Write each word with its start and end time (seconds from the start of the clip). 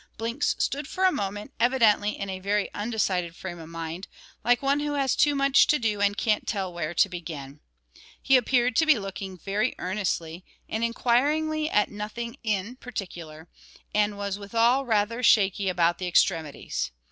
Blinks 0.17 0.55
stood 0.57 0.87
for 0.87 1.03
a 1.03 1.11
moment, 1.11 1.53
evidently 1.59 2.17
in 2.17 2.27
a 2.27 2.39
very 2.39 2.73
undecided 2.73 3.35
frame 3.35 3.59
of 3.59 3.69
mind, 3.69 4.07
like 4.43 4.63
one 4.63 4.79
who 4.79 4.93
has 4.93 5.15
too 5.15 5.35
much 5.35 5.67
to 5.67 5.77
do 5.77 6.01
and 6.01 6.17
can't 6.17 6.47
tell 6.47 6.73
where 6.73 6.95
to 6.95 7.07
begin. 7.07 7.59
He 8.19 8.35
appeared 8.35 8.75
to 8.77 8.87
be 8.87 8.97
looking 8.97 9.37
very 9.37 9.75
earnestly, 9.77 10.43
and 10.67 10.83
inquiringly 10.83 11.69
at 11.69 11.91
nothing 11.91 12.37
in 12.41 12.77
particular, 12.77 13.47
and 13.93 14.17
was 14.17 14.39
withal 14.39 14.87
rather 14.87 15.21
shaky 15.21 15.69
about 15.69 15.99
the 15.99 16.07
extremities. 16.07 16.89